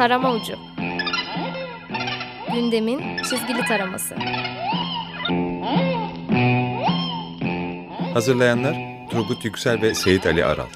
[0.00, 0.56] Tarama Ucu.
[2.52, 4.14] Gündemin çizgili taraması.
[8.14, 8.76] Hazırlayanlar
[9.10, 10.66] Turgut Yüksel ve Seyit Ali Aral.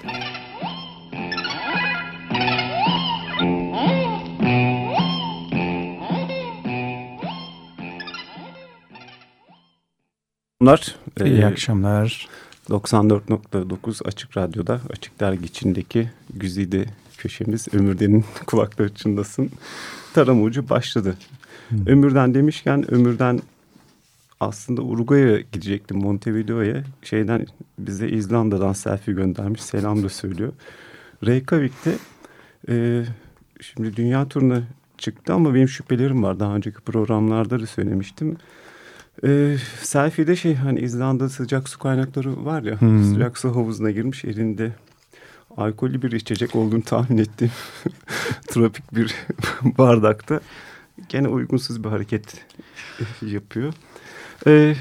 [10.61, 12.29] Bunlar İyi e, akşamlar.
[12.69, 16.87] 94.9 Açık Radyo'da Açık Dergi içindeki güzide
[17.29, 19.51] köşemiz Ömürden'in kulakları çınlasın.
[20.15, 21.17] Tarama ucu başladı.
[21.69, 21.77] Hı.
[21.87, 23.41] Ömürden demişken Ömürden
[24.41, 26.85] aslında Uruguay'a gidecektim Montevideo'ya.
[27.03, 27.47] Şeyden
[27.79, 29.63] bize İzlanda'dan selfie göndermiş.
[29.63, 30.53] Selam da söylüyor.
[31.27, 31.93] Reykjavik'te
[32.69, 33.05] e,
[33.61, 34.63] şimdi dünya turuna
[34.99, 36.41] çıktı ama benim şüphelerim var.
[36.41, 38.37] Daha önceki programlarda da söylemiştim.
[39.25, 43.05] Ee, selfie'de şey hani İzlanda sıcak su kaynakları var ya Hmm.
[43.05, 44.73] sıcak su havuzuna girmiş elinde
[45.57, 47.53] alkollü bir içecek olduğunu tahmin ettiğim
[48.49, 49.15] tropik bir
[49.79, 50.41] bardakta
[51.09, 52.47] gene uygunsuz bir hareket
[53.23, 53.73] yapıyor.
[54.47, 54.75] Ee,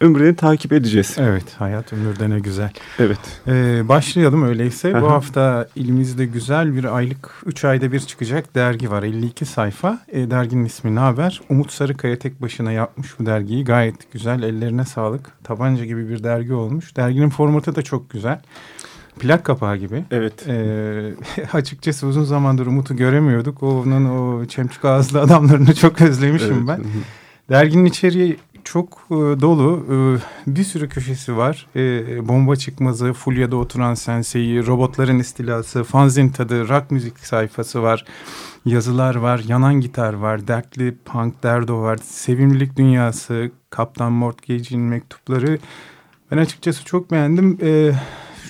[0.00, 1.16] ömrünü takip edeceğiz.
[1.18, 2.70] Evet hayat ömürde ne güzel.
[2.98, 3.18] Evet.
[3.46, 4.94] Ee, başlayalım öyleyse.
[4.96, 5.02] Aha.
[5.02, 9.02] Bu hafta ilimizde güzel bir aylık 3 ayda bir çıkacak dergi var.
[9.02, 10.00] 52 sayfa.
[10.08, 11.40] Ee, derginin ismi ne haber?
[11.48, 13.64] Umut Sarıkaya tek başına yapmış bu dergiyi.
[13.64, 14.42] Gayet güzel.
[14.42, 15.44] Ellerine sağlık.
[15.44, 16.96] Tabanca gibi bir dergi olmuş.
[16.96, 18.40] Derginin formatı da çok güzel.
[19.20, 20.04] Plak kapağı gibi.
[20.10, 20.48] Evet.
[20.48, 21.14] Ee,
[21.52, 23.62] açıkçası uzun zamandır Umut'u göremiyorduk.
[23.62, 26.68] Onun o çemçük ağızlı adamlarını çok özlemişim Evet.
[26.68, 26.84] ben.
[27.50, 29.86] Derginin içeriği çok e, dolu.
[29.90, 29.96] E,
[30.56, 31.66] bir sürü köşesi var.
[31.76, 38.04] E, bomba çıkmazı, Fulya'da oturan senseyi, robotların istilası, fanzin tadı, rock müzik sayfası var.
[38.64, 45.58] Yazılar var, yanan gitar var, dertli punk derdo var, sevimlilik dünyası, Kaptan Mortgage'in mektupları.
[46.30, 47.58] Ben açıkçası çok beğendim.
[47.62, 47.92] E,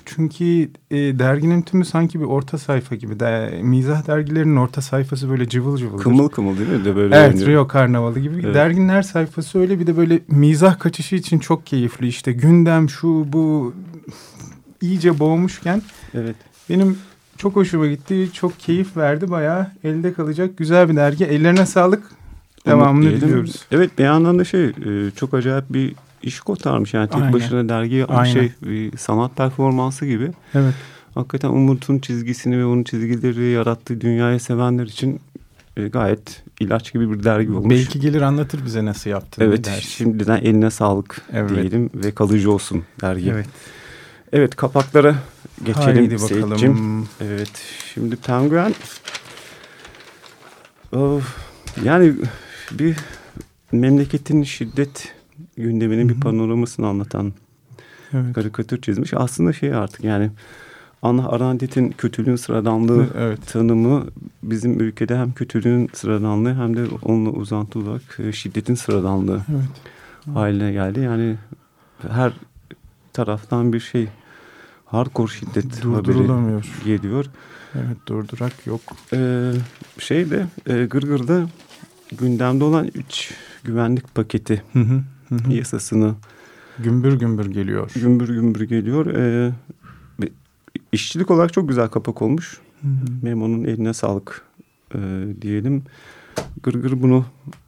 [0.04, 0.44] çünkü
[0.90, 3.20] e, derginin tümü sanki bir orta sayfa gibi.
[3.20, 5.98] De, mizah dergilerinin orta sayfası böyle cıvıl cıvıl.
[5.98, 6.84] Kımıl kımıl değil mi?
[6.84, 8.40] De böyle Evet yani- Rio Karnavalı gibi.
[8.44, 8.54] Evet.
[8.54, 12.06] Derginin her sayfası öyle bir de böyle mizah kaçışı için çok keyifli.
[12.08, 13.74] İşte gündem şu bu
[14.80, 15.82] iyice boğmuşken
[16.14, 16.36] Evet.
[16.70, 16.98] benim
[17.36, 18.28] çok hoşuma gitti.
[18.32, 19.30] Çok keyif verdi.
[19.30, 21.24] Bayağı elde kalacak güzel bir dergi.
[21.24, 22.02] Ellerine sağlık.
[22.66, 23.66] Devamını diliyoruz.
[23.72, 26.94] Evet bir yandan da şey e, çok acayip bir iş kotarmış.
[26.94, 27.32] Yani tek Aynen.
[27.32, 28.32] başına dergi Aynen.
[28.32, 30.30] şey bir sanat performansı gibi.
[30.54, 30.74] Evet.
[31.14, 35.20] Hakikaten Umut'un çizgisini ve onun çizgileri yarattığı dünyayı sevenler için
[35.76, 37.70] e, gayet ilaç gibi bir dergi olmuş.
[37.70, 39.44] Belki gelir anlatır bize nasıl yaptığını.
[39.44, 39.80] Evet dersin.
[39.88, 41.50] şimdiden eline sağlık Evet.
[41.50, 43.30] diyelim ve kalıcı olsun dergi.
[43.30, 43.46] Evet,
[44.32, 44.56] Evet.
[44.56, 45.14] kapaklara
[45.64, 46.50] geçelim Haydi Seyit'cim.
[46.50, 47.08] bakalım.
[47.20, 47.50] Evet
[47.94, 48.74] şimdi Penguen
[50.92, 51.36] of,
[51.84, 52.12] yani
[52.72, 52.96] bir
[53.72, 55.14] memleketin şiddet
[55.60, 57.32] gündeminin bir panoramasını anlatan
[58.14, 58.34] Evet.
[58.34, 59.14] karikatür çizmiş.
[59.14, 60.30] Aslında şey artık yani
[61.02, 63.52] Anna Arendt'in kötülüğün sıradanlığı Evet.
[63.52, 64.04] tanımı
[64.42, 70.34] bizim ülkede hem kötülüğün sıradanlığı hem de onunla uzantılı olarak e, şiddetin sıradanlığı Evet.
[70.34, 71.00] haline geldi.
[71.00, 71.36] Yani
[72.10, 72.32] her
[73.12, 74.08] taraftan bir şey
[74.86, 76.66] hardcore şiddet haberi Durdurulamıyor.
[76.84, 77.26] geliyor.
[77.74, 78.80] Evet durdurak yok.
[79.12, 79.52] Ee,
[79.98, 81.46] şey de e, Gırgır'da
[82.18, 83.34] gündemde olan üç
[83.64, 85.02] güvenlik paketi Hı hı.
[85.30, 86.14] Hı yasasını
[86.78, 87.90] Gümbür gümbür geliyor.
[87.94, 89.06] gümbür gümbür geliyor.
[89.06, 89.52] Ee,
[90.92, 92.60] işçilik olarak çok güzel kapak olmuş.
[92.82, 92.92] Hı hı.
[93.22, 94.42] Memo'nun eline sağlık
[94.94, 94.98] e,
[95.42, 95.82] diyelim.
[96.62, 97.24] Gırgır bunu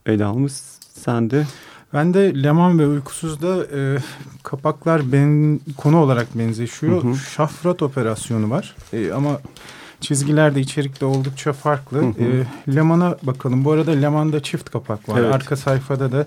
[0.06, 0.52] ele almış.
[0.94, 1.46] Sen de
[1.94, 3.98] Ben de Leman ve Uykusuz'da e,
[4.42, 7.02] kapaklar ben, konu olarak benzeşiyor.
[7.04, 7.16] Hı hı.
[7.16, 9.40] Şafrat operasyonu var E, ama
[10.00, 11.98] çizgiler de içerikte oldukça farklı.
[11.98, 12.46] Hı hı.
[12.68, 13.64] E, Leman'a bakalım.
[13.64, 15.20] Bu arada Leman'da çift kapak var.
[15.20, 15.34] Evet.
[15.34, 16.26] Arka sayfada da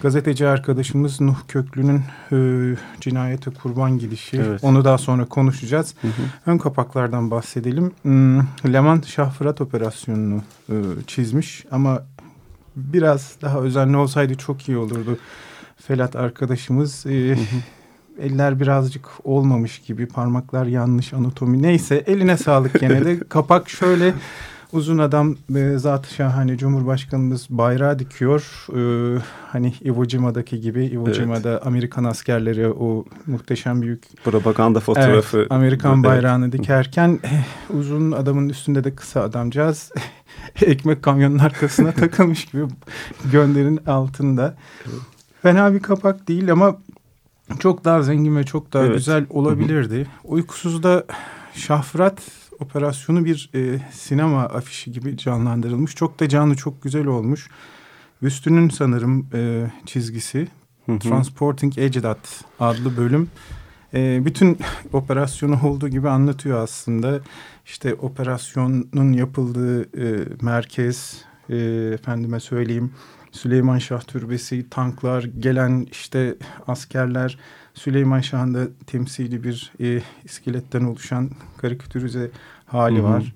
[0.00, 2.02] gazeteci arkadaşımız Nuh Köklü'nün
[2.32, 2.36] e,
[3.00, 4.36] cinayete kurban gidişi.
[4.36, 4.64] Evet.
[4.64, 5.94] Onu daha sonra konuşacağız.
[6.00, 6.12] Hı hı.
[6.46, 7.92] Ön kapaklardan bahsedelim.
[8.02, 8.38] Hmm,
[8.72, 10.74] Leman Şahfırat operasyonunu e,
[11.06, 12.02] çizmiş ama
[12.76, 15.18] biraz daha özenli olsaydı çok iyi olurdu.
[15.76, 17.38] Felat arkadaşımız e,
[18.20, 24.14] eller birazcık olmamış gibi parmaklar yanlış anatomi neyse eline sağlık gene de kapak şöyle
[24.72, 28.80] uzun adam e, zat şahane Cumhurbaşkanımız bayrağı dikiyor E,
[29.52, 31.16] hani Iwo Jima'daki gibi Iwo Evet.
[31.16, 35.38] Jima'da Amerikan askerleri o muhteşem büyük propaganda fotoğrafı.
[35.38, 36.04] Evet, Amerikan Evet.
[36.04, 37.44] bayrağını dikerken eh,
[37.78, 39.92] uzun adamın üstünde de kısa adamcağız
[40.62, 42.62] ekmek kamyonun arkasına takılmış gibi
[43.32, 44.54] gönderin altında.
[45.42, 46.76] Fena bir kapak değil ama
[47.58, 48.94] çok daha zengin ve çok daha Evet.
[48.96, 50.06] güzel olabilirdi.
[50.24, 51.04] Uykusuzda
[51.54, 52.22] Şahfrat
[52.60, 55.94] operasyonu bir e, sinema afişi gibi canlandırılmış.
[55.94, 57.48] Çok da canlı, çok güzel olmuş.
[58.22, 60.48] Üstünün sanırım e, çizgisi
[60.86, 60.98] Hı hı.
[60.98, 63.30] Transporting Ecdat adlı bölüm
[63.94, 64.58] e, bütün
[64.92, 67.20] operasyonu olduğu gibi anlatıyor aslında.
[67.66, 71.56] İşte operasyonun yapıldığı e, merkez, e,
[71.94, 72.92] efendime söyleyeyim
[73.32, 76.34] Süleyman Şah Türbesi, tanklar, gelen işte
[76.66, 77.38] askerler,
[77.74, 82.30] Süleyman Şah'ın da temsili bir e, iskeletten oluşan karikatürize
[82.66, 83.04] hali Hı hı.
[83.04, 83.34] var.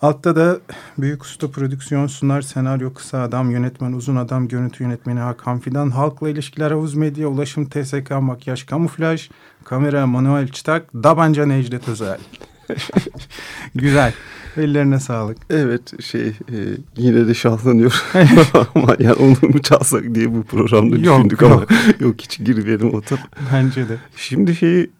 [0.00, 0.58] Altta da
[0.98, 6.28] Büyük Usta Prodüksiyon sunar, senaryo Kısa Adam, yönetmen Uzun Adam, görüntü yönetmeni Hakan Fidan, halkla
[6.28, 9.30] ilişkiler Havuz Medya, ulaşım TSK, makyaj, kamuflaj,
[9.64, 12.18] kamera Manuel Çıtak, Dabanca Necdet Özel.
[13.74, 14.12] Güzel.
[14.56, 15.38] Ellerine sağlık.
[15.50, 16.56] Evet şey e,
[16.96, 18.02] yine de şahlanıyor
[18.74, 21.66] ama yani onu mu çalsak diye bu programda Yok, düşündük ama
[22.00, 23.28] yok hiç girmeyelim o tarafa.
[23.52, 23.96] Bence de.
[24.16, 24.90] Şimdi şeyi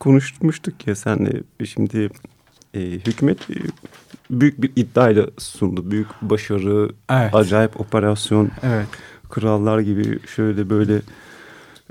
[0.00, 1.32] konuşmuştuk ya senle
[1.64, 2.10] şimdi
[2.74, 3.54] e, hükümet e,
[4.30, 5.90] büyük bir iddiayla sundu.
[5.90, 7.34] Büyük başarı, Evet.
[7.34, 8.86] acayip operasyon, Evet.
[9.30, 11.00] krallar gibi şöyle böyle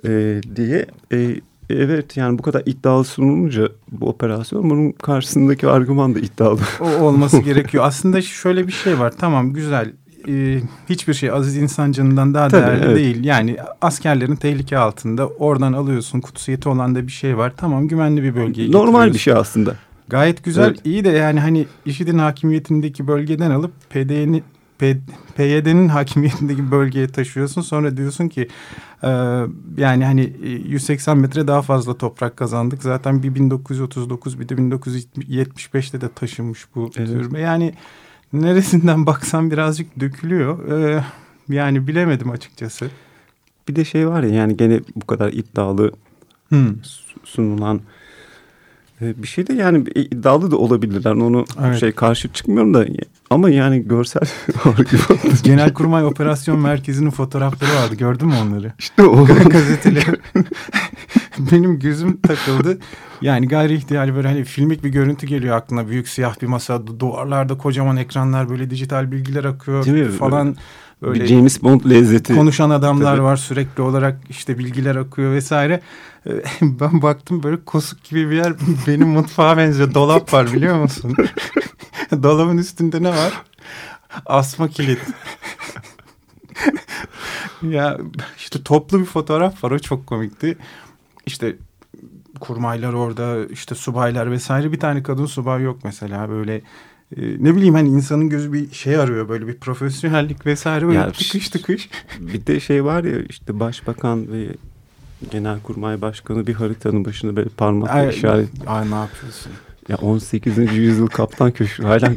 [0.06, 0.86] e, diye.
[1.14, 1.36] E,
[1.70, 6.60] evet yani bu kadar iddialı sunulunca bu operasyon bunun karşısındaki argüman da iddialı.
[6.82, 7.84] O olması gerekiyor.
[7.88, 9.14] Aslında şöyle bir şey var.
[9.20, 9.94] Tamam güzel.
[10.28, 10.60] Ee,
[10.90, 12.98] hiçbir şey aziz insan canından daha Tabii, değerli evet.
[12.98, 13.24] değil.
[13.24, 16.22] Yani askerlerin tehlike altında oradan alıyorsun.
[16.22, 17.54] Kutsiyeti olan da bir şey var.
[17.58, 19.76] Tamam güvenli bir bölgeye Normal bir şey aslında.
[20.08, 20.68] Gayet güzel.
[20.68, 20.80] Evet.
[20.86, 24.44] iyi de yani hani IŞİD'in hakimiyetindeki bölgeden alıp PD'nin
[25.36, 27.62] PYD'nin hakimiyetindeki bölgeye taşıyorsun.
[27.62, 28.48] Sonra diyorsun ki
[29.04, 29.08] e,
[29.78, 32.84] yani hani e, 180 metre daha fazla toprak kazandık.
[32.84, 37.08] Zaten bir 1939 bir de 1975'te de taşınmış bu Evet.
[37.08, 37.40] türbe.
[37.40, 37.74] Yani
[38.34, 40.72] neresinden baksan birazcık dökülüyor.
[40.72, 41.04] E,
[41.50, 42.88] yani bilemedim açıkçası.
[43.68, 45.92] Bir de şey var ya yani gene bu kadar iddialı
[46.50, 46.84] Hmm.
[46.84, 47.82] su- sunulan e,
[49.02, 51.12] bir şey de yani iddialı da olabilirler.
[51.12, 51.80] Onu Evet.
[51.80, 52.86] şey karşı çıkmıyorum da
[53.30, 54.22] ama yani görsel
[54.66, 55.36] argüman.
[55.44, 57.96] Genelkurmay Operasyon Merkezi'nin fotoğrafları vardı.
[57.96, 58.74] Gördün mü onları?
[58.80, 59.26] işte o.
[59.50, 60.16] gazeteleri
[61.52, 62.78] benim gözüm takıldı.
[63.22, 65.88] Yani gayri ihtiyari böyle hani filmik bir görüntü geliyor aklına.
[65.88, 70.48] Büyük siyah bir masa, du- duvarlarda kocaman ekranlar böyle dijital bilgiler akıyor falan.
[70.48, 70.58] Böyle
[71.02, 72.36] Bir James Bond lezzeti.
[72.36, 73.24] konuşan adamlar Tabii.
[73.24, 75.82] var sürekli olarak işte bilgiler akıyor vesaire.
[76.28, 78.54] Ee, Ben baktım böyle kosuk gibi bir yer
[78.88, 79.94] benim mutfağa benziyor.
[79.94, 81.16] Dolap var biliyor musun?
[82.24, 83.34] Dolabın üstünde ne var?
[84.26, 85.00] Asma kilit.
[87.62, 87.98] ya
[88.38, 90.58] işte toplu bir fotoğraf var o çok komikti.
[91.26, 91.56] İşte
[92.40, 96.62] kurmaylar orada işte subaylar vesaire bir tane kadın subay yok mesela böyle
[97.18, 101.50] ne bileyim hani insanın gözü bir şey arıyor böyle bir profesyonellik vesaire böyle Ya, tıkış
[101.50, 101.90] tıkış.
[102.20, 104.48] Bir de şey var ya işte başbakan ve
[105.32, 108.50] genelkurmay başkanı bir haritanın başında böyle parmakla Ay, işaret.
[108.68, 109.52] ay ne yapıyorsun?
[109.90, 110.58] Ya 18.
[110.58, 112.12] yüzyıl kaptan köşkü hala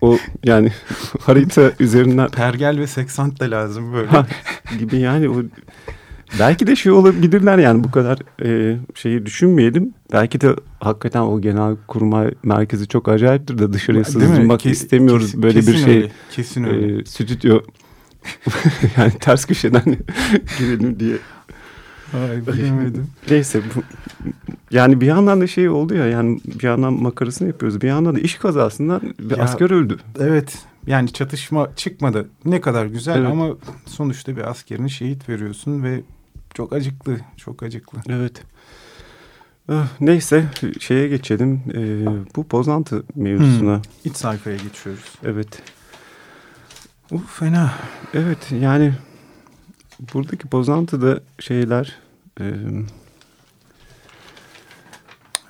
[0.00, 0.72] o yani
[1.20, 4.08] harita üzerinden Pergel ve seksant da lazım böyle.
[4.08, 4.26] Ha,
[4.78, 5.42] gibi yani o
[6.38, 9.94] belki de şey olabilirler yani bu kadar e, şeyi düşünmeyelim.
[10.12, 15.58] Belki de hakikaten o genel kurmay merkezi çok acayiptir de dışarıya Ke- istemiyoruz kesin- böyle
[15.60, 15.96] bir kesin şey.
[15.96, 17.00] öyle, kesin öyle.
[17.00, 17.60] E, stüdyo
[18.96, 19.82] yani ters köşeden
[20.58, 21.16] girelim diye.
[22.14, 23.06] Ay, bilemedim.
[23.30, 23.82] Neyse bu,
[24.70, 27.80] yani bir yandan da şey oldu ya yani bir yandan makarasını yapıyoruz.
[27.82, 29.96] Bir yandan da iş kazasından bir Ya, asker öldü.
[30.20, 32.28] Evet yani çatışma çıkmadı.
[32.44, 33.28] Ne kadar güzel Evet.
[33.30, 33.48] ama
[33.86, 36.00] sonuçta bir askerini şehit veriyorsun ve
[36.56, 37.98] çok acıklı, çok acıklı.
[38.08, 38.42] Evet.
[39.68, 40.44] Ah, Neyse
[40.80, 41.62] şeye geçelim.
[41.74, 42.06] Ee,
[42.36, 43.82] bu pozantı mevzusuna.
[44.04, 45.04] İç sayfaya geçiyoruz.
[45.24, 45.62] Evet.
[47.10, 47.72] Uf fena.
[48.14, 48.94] Evet yani
[50.14, 51.96] buradaki pozantıda şeyler
[52.40, 52.44] e,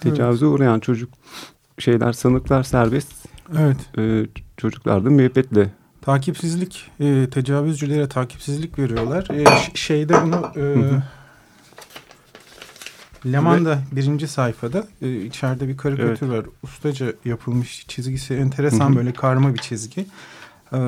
[0.01, 1.11] tecavüze uğrayan çocuk
[1.79, 3.13] şeyler sanıklar serbest
[3.59, 3.99] Evet.
[3.99, 4.27] e,
[4.57, 5.71] çocuklar da müebbetle
[6.07, 9.29] Takipsizlik, e, tecavüzcülere takipsizlik veriyorlar.
[9.31, 9.45] E,
[9.75, 11.03] şeyde bunu e.
[13.33, 16.47] Leman'da birinci sayfada e, içeride bir karikatür var.
[16.63, 18.97] Ustaca yapılmış çizgisi enteresan Hı hı.
[18.97, 20.07] böyle karma bir çizgi.
[20.73, 20.79] E,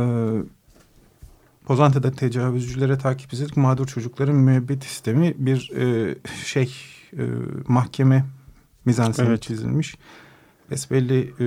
[1.66, 6.75] Pozantı'da tecavüzcülere takipsizlik mağdur çocukların müebbet sistemi bir e, şey
[7.12, 7.22] e,
[7.68, 8.25] mahkeme
[8.84, 9.42] mizanseni Evet.
[9.42, 9.96] çizilmiş.
[10.70, 11.46] Besbelli e,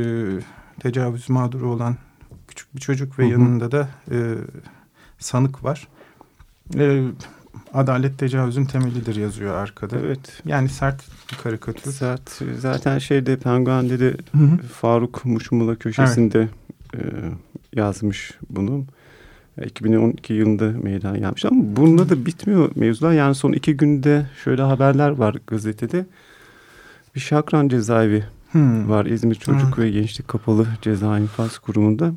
[0.79, 1.97] tecavüz mağduru olan
[2.51, 3.31] küçük bir çocuk ve Hı hı.
[3.31, 4.17] yanında da e,
[5.19, 5.87] sanık var.
[6.77, 7.03] E,
[7.73, 9.99] adalet tecavüzün temelidir yazıyor arkada.
[9.99, 11.91] evet Yani sert bir karikatür.
[11.91, 14.57] sert zaten şeyde penguende de Hı hı.
[14.57, 16.47] Faruk Muşmula köşesinde
[16.95, 16.99] e,
[17.75, 18.85] yazmış bunu.
[19.65, 23.11] 2012 yılında meydana gelmiş ama bununla da bitmiyor mevzular.
[23.13, 26.05] Yani son iki günde şöyle haberler var gazetede.
[27.15, 28.89] Bir Şakran cezaevi Hmm.
[28.89, 32.13] var İzmir Çocuk ve Gençlik Kapalı Ceza İnfaz Kurumu'nda.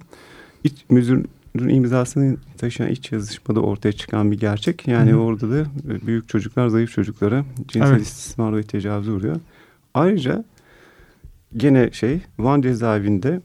[0.64, 1.24] İç, müdür,
[1.58, 4.88] imzasını taşıyan iç yazışmada ortaya çıkan bir gerçek.
[4.88, 5.16] Yani hı.
[5.16, 8.02] orada da e, büyük çocuklar zayıf çocuklara cinsel Evet.
[8.02, 9.36] istismar ve tecavüze uğruyor.
[9.94, 10.44] Ayrıca
[11.56, 13.40] gene şey Van cezaevinde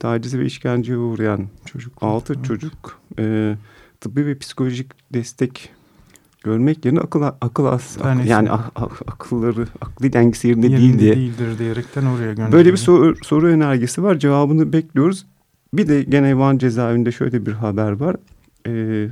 [0.00, 1.92] tacize ve işkenceye uğrayan Çocuk.
[2.00, 2.44] altı Evet.
[2.44, 3.56] çocuk e,
[4.00, 5.70] tıbbi ve psikolojik destek
[6.42, 8.28] görmek yerine akıl akıl as, ak- Tanesi.
[8.28, 12.52] yani ak- ak- akılları akli dengesi yerinde, Yerinde değil diye değildir diyerekten oraya gönderiliyor.
[12.52, 14.18] Böyle bir soru, soru önergesi var.
[14.18, 15.26] Cevabını bekliyoruz.
[15.74, 18.16] Bir de gene Van cezaevinde şöyle bir haber var.
[18.68, 19.08] Ee,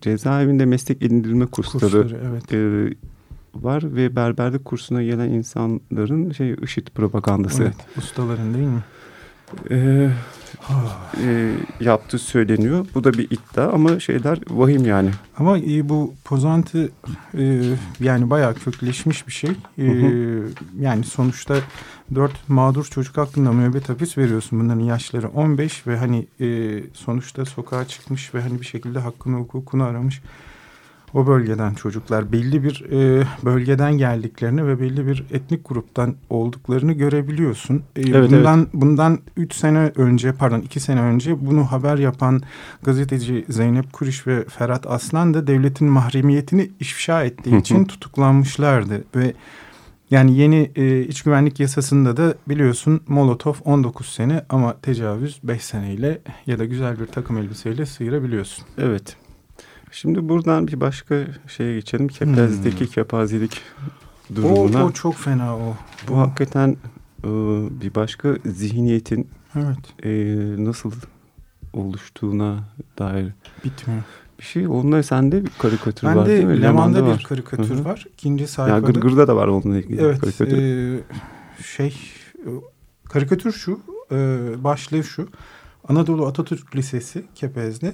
[0.00, 2.52] cezaevinde meslek edindirme kursları, Kursları, evet.
[2.52, 2.94] e,
[3.54, 7.74] var ve berberlik kursuna gelen insanların şey IŞİD propagandası evet.
[7.98, 8.80] Ustaların değil mi?
[9.70, 10.10] e,
[11.24, 12.86] e, yaptığı söyleniyor.
[12.94, 15.10] Bu da bir iddia ama şeyler vahim yani.
[15.38, 16.90] Ama e, bu pozantı
[17.38, 17.62] e,
[18.00, 19.50] yani bayağı kökleşmiş bir şey.
[19.78, 20.48] E, Hı
[20.80, 21.56] Yani sonuçta
[22.14, 24.60] dört mağdur çocuk hakkında müebbet hapis veriyorsun.
[24.60, 29.84] Bunların yaşları 15 ve hani e, sonuçta sokağa çıkmış ve hani bir şekilde hakkını hukukunu
[29.84, 30.22] aramış.
[31.14, 37.82] O bölgeden çocuklar belli bir e, bölgeden geldiklerini ve belli bir etnik gruptan olduklarını görebiliyorsun.
[37.96, 42.42] E, Evet, bundan bundan 3 sene önce pardon 2 sene önce bunu haber yapan
[42.82, 49.34] gazeteci Zeynep Kuriş ve Ferhat Aslan da devletin mahremiyetini ifşa ettiği için tutuklanmışlardı ve
[50.10, 56.20] yani yeni e, iç güvenlik yasasında da biliyorsun Molotov 19 sene ama tecavüz 5 seneyle
[56.46, 58.64] ya da güzel bir takım elbiseyle sıyırabiliyorsun.
[58.78, 59.16] Evet.
[59.90, 61.14] Şimdi buradan bir başka
[61.48, 62.08] şeye geçelim.
[62.08, 62.86] Kepaze'deki Hmm.
[62.86, 63.60] kepazelik
[64.32, 64.84] O, durumuna.
[64.84, 65.74] o çok fena o.
[66.08, 66.76] Bu hakikaten
[67.24, 67.28] e,
[67.80, 70.10] bir başka zihniyetin Evet e,
[70.64, 70.92] nasıl
[71.72, 72.58] oluştuğuna
[72.98, 73.32] dair
[73.64, 74.02] bitmiyor.
[74.38, 74.66] bir şey.
[74.66, 76.62] Onunla sende bir karikatür var Bende değil mi?
[76.62, 77.24] Leman'da bir var.
[77.28, 77.84] karikatür Hı hı.
[77.84, 78.06] var.
[78.12, 78.80] İkinci Ya sayfada.
[78.90, 80.20] Gırgır'da da var onunla ilgili Evet.
[80.20, 80.58] karikatür.
[80.58, 81.00] e,
[81.64, 81.96] şey
[82.38, 82.48] e,
[83.08, 83.80] karikatür şu.
[84.12, 84.16] E,
[84.64, 85.28] başlığı şu.
[85.90, 87.92] Anadolu Atatürk Lisesi Kepez'de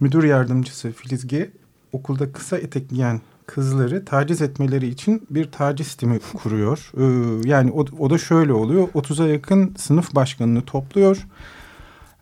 [0.00, 1.50] müdür yardımcısı Filiz G.
[1.92, 6.92] okulda kısa etek giyen kızları taciz etmeleri için bir taciz timi kuruyor.
[6.96, 7.04] E,
[7.48, 8.88] yani o, o da şöyle oluyor.
[8.88, 11.26] 30'a yakın sınıf başkanını topluyor.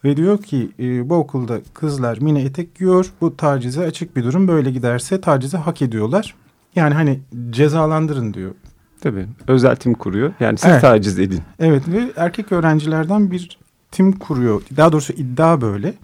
[0.04, 3.12] Ve diyor ki e, bu okulda kızlar mini etek giyiyor.
[3.20, 4.48] Bu tacize açık bir durum.
[4.48, 6.34] Böyle giderse tacize hak ediyorlar.
[6.74, 7.20] Yani hani
[7.50, 8.54] cezalandırın diyor.
[9.00, 9.26] Tabii.
[9.48, 10.32] Özel tim kuruyor.
[10.40, 10.80] Yani siz Evet.
[10.80, 11.40] taciz edin.
[11.58, 13.58] Evet ve erkek öğrencilerden bir
[13.90, 14.62] tim kuruyor.
[14.76, 15.94] Daha doğrusu iddia böyle.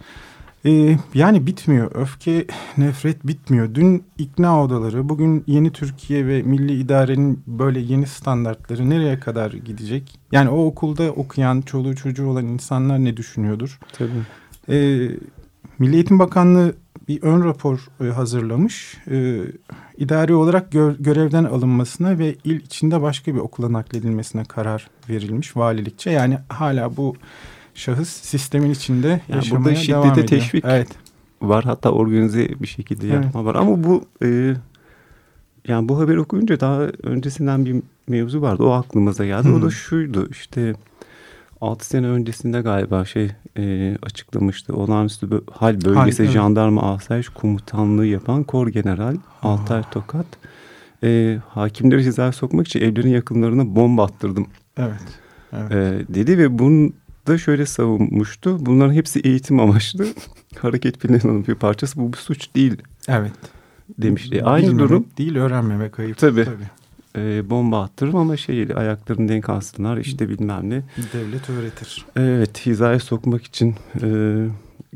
[0.67, 1.91] Ee, yani bitmiyor.
[1.95, 2.47] Öfke,
[2.79, 3.75] nefret bitmiyor.
[3.75, 10.19] Dün ikna odaları, bugün yeni Türkiye ve milli idarenin böyle yeni standartları nereye kadar gidecek?
[10.33, 13.79] Yani o okulda okuyan, çoluğu çocuğu olan insanlar ne düşünüyordur?
[13.93, 14.11] Tabii.
[14.69, 15.11] Ee,
[15.79, 16.75] Milli Eğitim Bakanlığı
[17.09, 18.97] bir ön rapor e, hazırlamış.
[19.11, 19.41] Ee,
[19.99, 26.11] idari olarak gö- görevden alınmasına ve il içinde başka bir okula nakledilmesine karar verilmiş valilikçe.
[26.11, 27.17] Yani hala bu
[27.75, 30.26] şahıs sistemin içinde Yani yaşamaya burada şiddete devam ediyor.
[30.26, 30.64] teşvik.
[30.66, 30.88] Evet.
[31.43, 33.25] Var hatta organize bir şekilde Evet.
[33.25, 33.54] yapma var.
[33.54, 34.54] Ama bu e,
[35.69, 38.62] yani bu haberi okuyunca daha öncesinden bir mevzu vardı.
[38.62, 39.49] O aklımıza geldi.
[39.49, 39.62] O Hı.
[39.62, 40.75] da şuydu işte
[41.61, 44.75] 6 sene öncesinde galiba şey e, açıklamıştı.
[44.76, 46.33] Olağanüstü bö- hal bölgesi evet.
[46.33, 50.26] jandarma asayiş komutanlığı yapan kor general Altay Tokat.
[51.02, 55.00] E, hakimleri hizaya sokmak için evlerin yakınlarına bomba attırdım Evet.
[55.52, 55.73] evet.
[55.73, 56.93] e, dedi ve bunu
[57.26, 58.66] da şöyle savunmuştu.
[58.66, 60.07] Bunların hepsi eğitim amaçlı.
[60.59, 62.00] Hareket planının bir parçası.
[62.00, 62.76] Bu bir suç değil
[63.09, 63.33] evet.
[63.99, 64.45] demişti.
[64.45, 66.19] Aynı Bilmemek durum değil öğrenmemek ayıp.
[66.19, 66.45] Tabii.
[66.45, 66.69] Tabii.
[67.16, 70.83] e, bomba attırım ama şey ayaklarını denk alsınlar işte bilmem ne.
[71.12, 72.07] Devlet öğretir.
[72.16, 74.09] Evet hizaya sokmak için e,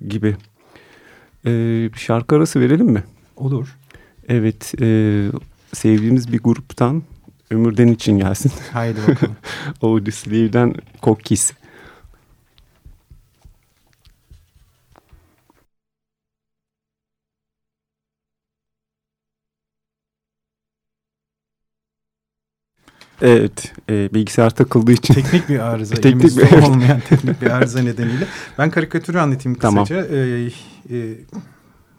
[0.09, 0.37] gibi.
[1.47, 3.05] E, şarkı arası verelim mi?
[3.37, 3.77] Olur.
[4.29, 5.29] Evet e,
[5.73, 7.03] sevdiğimiz bir gruptan
[7.51, 8.53] Ömürden için gelsin.
[8.73, 9.37] Haydi bakalım.
[9.83, 11.53] Audioslave Kokis.
[23.23, 25.15] Evet, e, bilgisayar takıldığı için.
[25.15, 25.95] teknik bir arıza.
[26.01, 28.27] Teknik bir- olmayan teknik bir arıza nedeniyle.
[28.59, 29.85] Ben karikatürü anlatayım Tamam.
[29.85, 30.07] kısaca.
[30.17, 30.51] Ee,
[30.91, 31.15] e,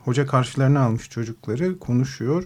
[0.06, 2.44] hoca karşılarına almış çocukları konuşuyor.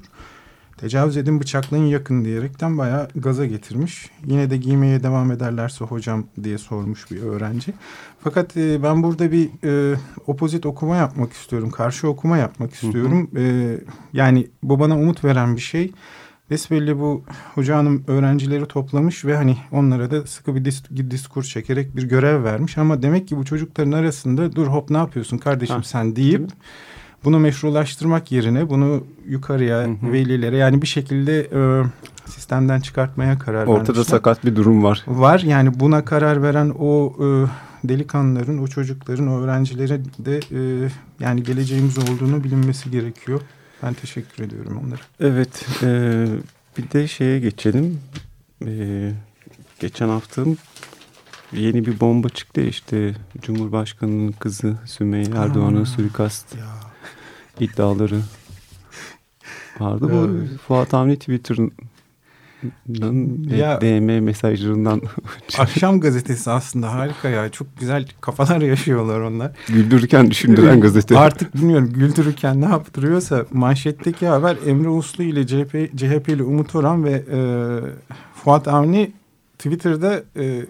[0.77, 4.09] Tecavüz edin bıçaklayın yakın diyerekten bayağı gaza getirmiş.
[4.25, 7.73] Yine de giymeye devam ederlerse hocam diye sormuş bir öğrenci.
[8.23, 9.49] Fakat e, ben burada bir
[9.93, 11.71] e, opozit okuma yapmak istiyorum.
[11.71, 13.29] Karşı okuma yapmak istiyorum.
[13.37, 13.75] E,
[14.13, 15.91] yani bu bana umut veren bir şey.
[16.50, 17.23] Besbelli bu
[17.55, 22.43] hoca hanım öğrencileri toplamış ve hani onlara da sıkı bir dis- diskur çekerek bir görev
[22.43, 22.77] vermiş.
[22.77, 26.50] Ama demek ki bu çocukların arasında dur hop ne yapıyorsun kardeşim Ha, sen deyip
[27.23, 30.12] bunu meşrulaştırmak yerine bunu yukarıya Hı hı.
[30.12, 31.83] velilere yani bir şekilde e,
[32.29, 34.03] sistemden çıkartmaya karar Ortada vermişler.
[34.17, 35.03] sakat bir durum var.
[35.07, 37.27] Var yani buna karar veren o e,
[37.89, 43.41] delikanlıların, o çocukların, o öğrencilerin de e, yani geleceğimiz olduğunu bilinmesi gerekiyor.
[43.83, 44.99] Ben teşekkür ediyorum onlara.
[45.19, 46.25] Evet, e,
[46.77, 47.99] bir de şeye geçelim.
[48.65, 49.11] E,
[49.79, 50.43] geçen hafta
[51.53, 56.65] yeni bir bomba çıktı işte Cumhurbaşkanı'nın kızı Sümeyye Erdoğan'ın suikast Ya.
[57.59, 58.21] iddiaları
[59.79, 60.09] vardı.
[60.11, 60.59] Bu Evet.
[60.67, 61.71] Fuat Avni Twitter'ın
[63.58, 65.01] Ya- DM mesajlarından
[65.58, 67.50] Akşam gazetesi aslında harika ya.
[67.50, 69.51] Çok güzel kafalar yaşıyorlar onlar.
[69.67, 71.17] güldürürken düşündüren gazete.
[71.17, 77.12] Artık bilmiyorum güldürürken ne yaptırıyorsa manşetteki haber Emre Uslu ile CHP, CHP'li Umut Orhan ve
[77.32, 77.39] e,
[78.34, 79.12] Fuat Avni
[79.58, 80.65] Twitter'da e,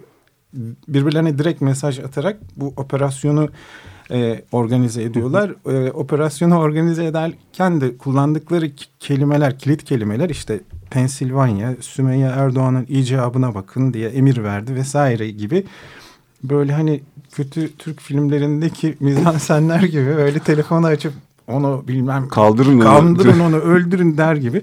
[0.88, 3.50] birbirlerine direkt mesaj atarak bu operasyonu
[4.12, 5.52] e, organize ediyorlar.
[5.72, 10.60] E, operasyonu organize ederken de kullandıkları kelimeler, kilit kelimeler işte
[10.94, 15.64] Pensilvanya, Sümeyye Erdoğan'ın icabına bakın diye emir verdi vesaire gibi
[16.44, 21.14] böyle hani kötü Türk filmlerindeki mizansenler gibi öyle telefonu açıp
[21.48, 22.84] onu bilmem Kaldırın onu.
[22.84, 24.62] kandırın onu öldürün der gibi.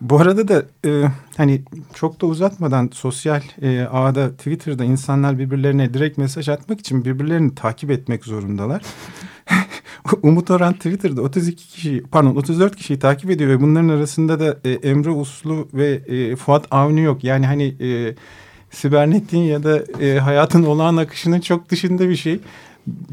[0.00, 1.04] Bu arada da e,
[1.36, 1.62] hani
[1.94, 7.90] çok da uzatmadan sosyal e, ağda Twitter'da insanlar birbirlerine direkt mesaj atmak için birbirlerini takip
[7.90, 8.82] etmek zorundalar.
[10.22, 14.70] Umut Orhan Twitter'da 32 kişi pardon 34 kişiyi takip ediyor ve bunların arasında da e,
[14.70, 17.24] Emre Uslu ve e, Fuat Avni yok.
[17.24, 18.14] Yani hani e,
[18.70, 22.40] sibernetin ya da e, hayatın olağan akışının çok dışında bir şey.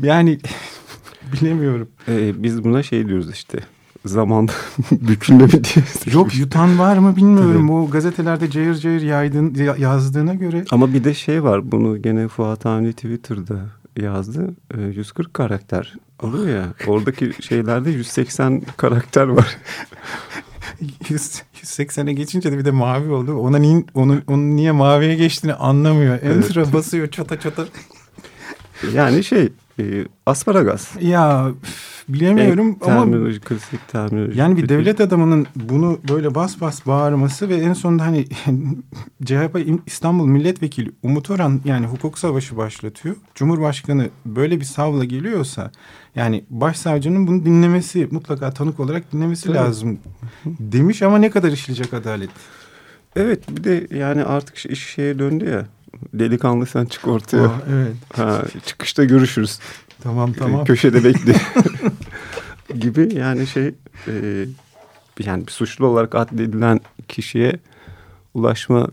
[0.01, 0.39] Yani
[1.33, 1.87] bilemiyorum.
[2.07, 3.59] Ee, biz buna şey diyoruz işte.
[4.05, 4.47] Zaman
[4.91, 5.85] bükülme diye.
[6.13, 7.67] Yok yutan var mı bilmiyorum.
[7.67, 10.65] Bu gazetelerde cayır cayır yaydın, ya- yazdığına göre.
[10.71, 11.71] Ama bir de şey var.
[11.71, 13.59] Bunu gene Fuat Avni Twitter'da
[13.97, 14.55] yazdı.
[14.77, 16.73] Ee, 140 karakter oluyor ya.
[16.87, 19.57] Oradaki şeylerde 180 karakter var.
[21.09, 23.33] 100, 180'e geçince de bir de mavi oldu.
[23.33, 26.21] Ona niye, onu, onun niye maviye geçtiğini anlamıyor.
[26.21, 27.65] Enter'a basıyor çata çata.
[28.93, 30.89] Yani şey e, asparagas.
[31.01, 31.51] Ya
[32.09, 34.39] bilemiyorum En ama terminoloji, klasik terminoloji.
[34.39, 38.25] yani bir devlet adamının bunu böyle bas bas bağırması ve en sonunda hani
[39.25, 43.15] CHP İstanbul Milletvekili Umut Orhan yani hukuk savaşı başlatıyor.
[43.35, 45.71] Cumhurbaşkanı böyle bir savla geliyorsa
[46.15, 49.57] yani başsavcının bunu dinlemesi mutlaka tanık olarak dinlemesi Tabii.
[49.57, 49.99] lazım
[50.45, 52.29] demiş ama ne kadar işleyecek adalet?
[53.15, 55.65] Evet bir de yani artık iş şeye döndü ya.
[56.13, 57.43] Delikanlı sen çık ortaya.
[57.43, 59.59] Aa, evet Ha, çıkışta görüşürüz.
[60.03, 60.65] tamam tamam.
[60.65, 61.35] Köşede bekle.
[62.79, 63.67] gibi yani şey
[64.07, 64.45] e,
[65.25, 67.59] yani bir suçlu olarak adledilen kişiye
[68.33, 68.87] ulaşma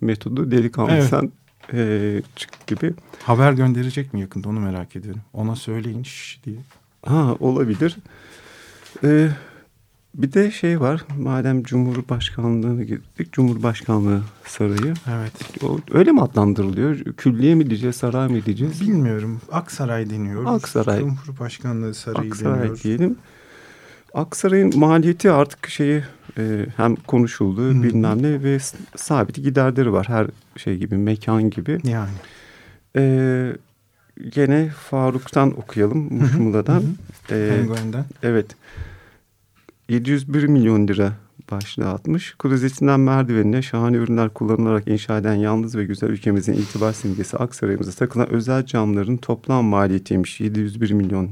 [0.00, 1.04] metodu delikanlı Evet.
[1.10, 1.32] sen
[1.72, 2.94] e, çık gibi.
[3.22, 5.20] Haber gönderecek mi yakında onu merak ediyorum.
[5.32, 6.56] Ona söyleyin şş diye.
[7.06, 7.96] Ha olabilir.
[9.04, 9.28] E,
[10.14, 15.32] bir de şey var madem Cumhurbaşkanlığı'na gittik Cumhurbaşkanlığı Sarayı Evet.
[15.64, 16.96] o, öyle mi adlandırılıyor?
[16.96, 18.80] Külliye mi diyeceğiz saray mı diyeceğiz?
[18.80, 19.40] Bilmiyorum.
[19.52, 20.44] Aksaray deniyor.
[20.46, 20.98] Aksaray.
[21.00, 22.80] Cumhurbaşkanlığı Sarayı Aksaray deniyor.
[22.82, 23.16] diyelim.
[24.14, 26.02] Aksaray'ın maliyeti artık şeyi
[26.38, 27.82] e, hem konuşuldu Hı.
[27.82, 28.58] bilmem ne ve
[28.96, 31.78] sabit giderleri var her şey gibi mekan gibi.
[31.84, 32.10] Yani.
[32.96, 33.02] E,
[34.28, 36.82] gene Faruk'tan okuyalım Muşmula'dan.
[37.30, 38.04] E, Penguen'den.
[38.22, 38.46] evet
[39.92, 41.12] 701 milyon lira
[41.50, 42.34] başlığı atmış.
[42.38, 48.30] Klozetinden merdivenine şahane ürünler kullanılarak inşa eden yalnız ve güzel ülkemizin itibar simgesi Aksaray'ımıza takılan
[48.32, 51.30] özel camların toplam maliyetiymiş 701 milyon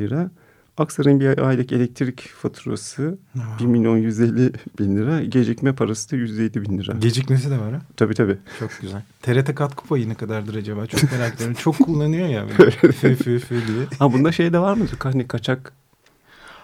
[0.00, 0.30] lira.
[0.76, 3.18] Aksaray'ın bir aylık elektrik faturası
[3.60, 5.24] 1 milyon 150 bin lira.
[5.24, 6.92] Gecikme parası da 107 bin lira.
[6.98, 7.80] Gecikmesi de var ha.
[7.96, 8.36] Tabii tabii.
[8.58, 9.02] Çok güzel.
[9.22, 10.86] TRT katkı payı ne kadardır acaba?
[10.86, 11.56] Çok merak ediyorum.
[11.60, 12.46] Çok kullanıyor ya.
[12.58, 12.70] böyle.
[12.70, 13.86] Fü fü fü diye.
[13.98, 14.84] Ha bunda şey de var mı?
[15.02, 15.72] Hani kaçak.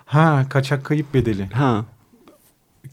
[0.04, 1.46] Ha kaçak kayıp bedeli.
[1.46, 1.84] Ha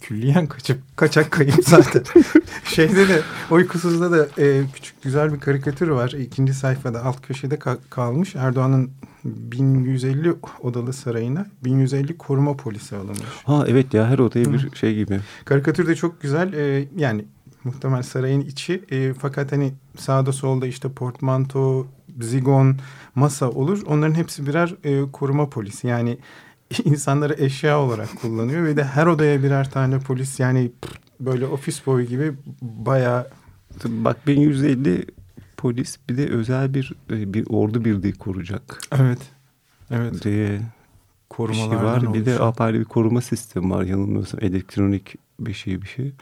[0.01, 2.03] Külliyen kaçıp kaçak kayıp zaten.
[2.65, 3.21] Şeyde de
[3.51, 6.09] uykusuzda da e, küçük güzel bir karikatür var.
[6.11, 8.35] İkinci sayfada alt köşede ka- kalmış.
[8.35, 8.91] Erdoğan'ın
[9.23, 13.19] 1150 odalı sarayına 1150 koruma polisi alınmış.
[13.45, 15.19] Ha evet ya her odaya bir şey gibi.
[15.45, 16.53] Karikatür de çok güzel.
[16.53, 17.25] E, yani
[17.63, 18.83] muhtemel sarayın içi.
[18.91, 21.87] E, fakat hani sağda solda işte portmanto,
[22.21, 22.77] zigon,
[23.15, 23.81] masa olur.
[23.87, 25.87] Onların hepsi birer e, koruma polisi.
[25.87, 26.17] Yani
[26.85, 30.39] insanları eşya olarak kullanıyor ve de her odaya birer tane polis.
[30.39, 30.71] Yani
[31.19, 33.27] böyle ofis boy gibi bayağı
[33.85, 35.05] Bak 1150
[35.57, 39.19] polis bir de özel bir e, bir ordu birliği kuracak evet.
[39.91, 40.23] Evet.
[40.23, 40.61] diye
[41.39, 42.13] bir şey var.
[42.13, 46.13] Bir de apayrı bir koruma sistemi var yanılmıyorsam elektronik bir şey bir şey.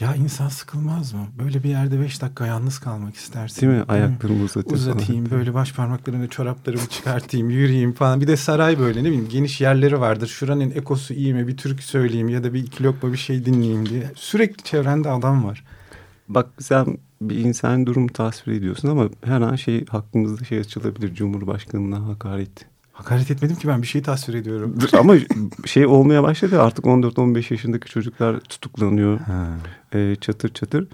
[0.00, 1.26] Ya insan sıkılmaz mı?
[1.38, 3.60] Böyle bir yerde beş dakika yalnız kalmak istersin.
[3.60, 3.84] Değil mi?
[3.88, 5.30] Ayaklarımı Uzatayım falan.
[5.38, 8.20] böyle baş parmaklarımı çoraplarımı çıkartayım yürüyeyim falan.
[8.20, 10.26] Bir de saray böyle ne bileyim geniş yerleri vardır.
[10.26, 13.88] Şuranın ekosu iyi mi bir türkü söyleyeyim ya da bir iki lokma bir şey dinleyeyim
[13.88, 14.10] diye.
[14.14, 15.64] Sürekli çevrende adam var.
[16.28, 21.14] Bak sen bir insan durumu tasvir ediyorsun ama her an şey hakkımızda şey açılabilir.
[21.14, 22.66] Cumhurbaşkanına hakaret.
[22.98, 24.78] Hakaret etmedim ki ben bir şey tasvir ediyorum.
[24.98, 25.14] ama
[25.66, 29.18] şey olmaya başladı artık 14-15 yaşındaki çocuklar tutuklanıyor.
[29.20, 29.46] Ha.
[29.94, 30.86] E, çatır çatır.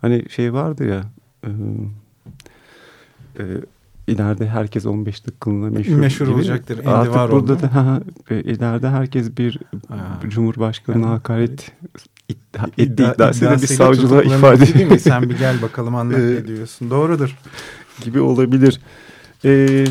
[0.00, 1.04] Hani şey vardı ya
[1.44, 1.48] e,
[3.38, 3.44] e,
[4.06, 6.34] ileride herkes 15 dakikalığına meşhur, Meşhur gibi.
[6.34, 6.78] olacaktır.
[6.78, 7.62] Indi Artık var burada oldu.
[7.62, 10.20] da ha, e, ileride herkes bir Ha.
[10.28, 11.12] Cumhurbaşkanına Ha.
[11.12, 11.72] hakaret
[12.28, 15.00] iddia, İddia- iddiasıyla bir iddiasıyla savcılığa ifade değil mi?
[15.00, 16.90] Sen bir gel bakalım anlat Ee, ne diyorsun.
[16.90, 17.36] Doğrudur.
[18.04, 18.80] gibi olabilir.
[19.44, 19.84] Ee,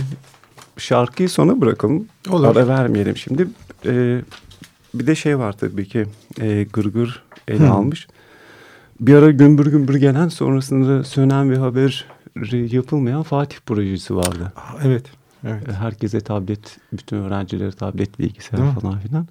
[0.78, 2.08] şarkıyı sona bırakalım.
[2.30, 2.48] Olur.
[2.48, 3.48] Ara vermeyelim şimdi.
[3.86, 4.22] Ee,
[4.94, 6.06] bir de şey var tabii ki.
[6.42, 7.72] E, gırgır ele Hı.
[7.72, 8.08] almış.
[9.00, 12.06] Bir ara gümbür gümbür gelen sonrasında sönen ve haber
[12.52, 14.54] yapılmayan Fatih projesi vardı.
[14.84, 15.06] Evet.
[15.48, 15.70] Evet.
[15.70, 18.80] Ee, Herkese tablet, bütün öğrencilere tablet bilgisayar Değil mi?
[18.80, 19.28] falan filan.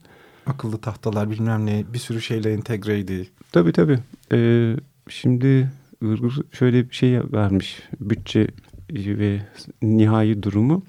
[0.46, 3.28] Akıllı tahtalar bilmem ne bir sürü şeyle entegreydi.
[3.52, 3.98] Tabii tabii.
[4.33, 4.76] Ee,
[5.09, 7.83] şimdi Gırgır şöyle bir şey vermiş.
[8.00, 8.46] Bütçe
[8.90, 9.40] ve
[9.83, 10.83] nihai durumu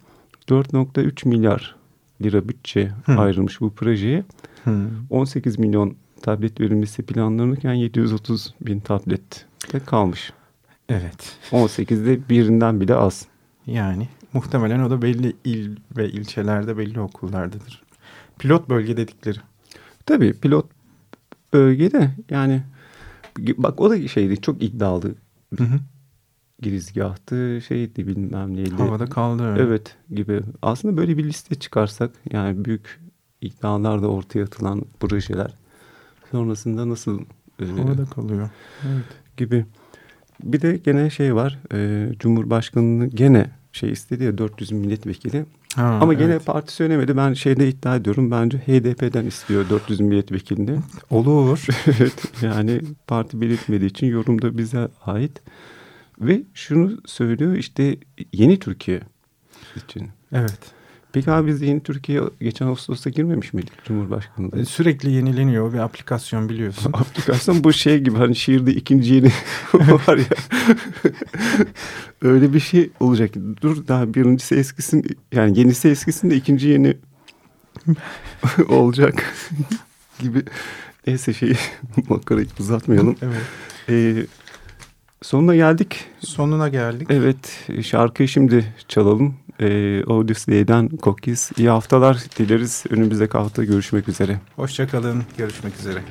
[0.48, 1.76] 4.3 milyar
[2.22, 3.12] lira bütçe Hı.
[3.12, 4.24] ayrılmış bu projeye.
[4.64, 4.88] Hı.
[5.10, 10.34] 18 milyon tablet verilmesi planlanırken 730 bin tablet de kalmış.
[10.90, 11.38] Evet.
[11.52, 13.26] 18'de birinden bile az.
[13.68, 17.84] Yani muhtemelen o da belli il ve ilçelerde belli okullardadır.
[18.40, 19.38] Pilot bölge dedikleri.
[20.06, 20.66] Tabii pilot
[21.54, 22.64] bölgede yani
[23.58, 25.16] bak o da şeydi çok iddialı
[25.58, 25.80] Hı hı.
[26.62, 28.76] Girizgahtı şeydi bilmem neydi.
[28.76, 29.56] Havada kaldı.
[29.60, 30.42] Evet gibi.
[30.62, 33.00] Aslında böyle bir liste çıkarsak yani büyük
[33.42, 35.54] iddialar da ortaya atılan projeler
[36.32, 37.20] sonrasında nasıl
[37.62, 38.50] e, Havada kalıyor.
[38.88, 39.06] Evet.
[39.38, 39.66] gibi.
[40.44, 41.60] Bir de gene şey var.
[41.74, 45.46] E, Cumhurbaşkanı'nı gene şey istedi ya 400 milletvekili.
[45.76, 46.46] Ha, Ama gene evet.
[46.46, 47.18] parti söylemedi.
[47.18, 48.32] Ben şeyde iddia ediyorum.
[48.32, 50.80] Bence HDP'den istiyor 400 milletvekilini.
[51.10, 51.66] olur.
[51.88, 55.42] evet yani parti belirtmediği için yorum da bize ait.
[56.20, 57.98] Ve şunu söylüyor işte
[58.34, 59.02] yeni Türkiye
[59.76, 60.10] için.
[60.34, 60.60] evet.
[61.14, 64.60] Peki abi biz yeni Türkiye geçen Ağustos'ta girmemiş miydik Cumhurbaşkanı'nda?
[64.60, 66.90] E, Sürekli yenileniyor bir aplikasyon biliyorsun.
[66.94, 69.32] Aplikasyon bu şey gibi hani şiirde ikinci yeni
[69.74, 70.26] var ya.
[72.22, 73.32] Öyle bir şey olacak.
[73.62, 76.98] Dur daha birincisi eskisin yani yenisi eskisin de ikinci yeni
[78.70, 79.24] olacak
[80.20, 80.44] gibi.
[81.08, 81.56] Neyse şeyi
[82.10, 83.16] makarayı uzatmayalım.
[83.22, 83.42] evet.
[83.90, 84.26] Ee,
[85.26, 86.06] sonuna geldik.
[86.20, 87.08] Sonuna geldik.
[87.12, 89.36] Evet şarkıyı şimdi çalalım.
[89.60, 91.52] Ee, Odyssey'den Kokis.
[91.58, 92.84] İyi haftalar dileriz.
[92.90, 94.40] Önümüzdeki hafta görüşmek üzere.
[94.56, 95.24] Hoşçakalın.
[95.38, 96.02] Görüşmek üzere.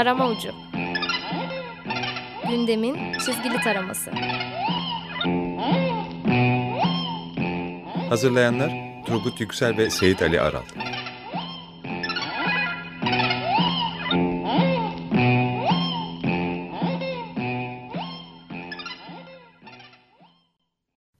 [0.00, 0.48] Tarama ucu.
[2.48, 4.10] Gündemin çizgili taraması.
[8.08, 8.70] Hazırlayanlar
[9.06, 10.62] Turgut Yüksel ve Seyit Ali Aral.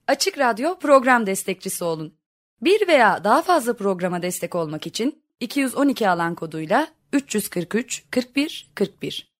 [0.07, 2.13] Açık Radyo program destekçisi olun.
[2.61, 9.30] Bir veya daha fazla programa destek olmak için 212 alan koduyla 343 41 41